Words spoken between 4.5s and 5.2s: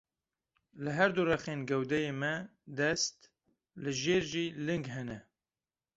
ling hene.